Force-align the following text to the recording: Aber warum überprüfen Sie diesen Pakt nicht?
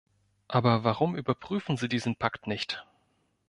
Aber 0.47 0.83
warum 0.83 1.15
überprüfen 1.15 1.77
Sie 1.77 1.87
diesen 1.87 2.15
Pakt 2.15 2.47
nicht? 2.47 2.87